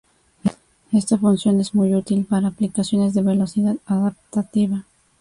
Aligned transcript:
Esta 0.91 1.19
función 1.19 1.59
es 1.59 1.75
muy 1.75 1.93
útil 1.93 2.25
para 2.25 2.47
aplicaciones 2.47 3.13
de 3.13 3.21
velocidad 3.21 3.75
adaptativa. 3.85 4.83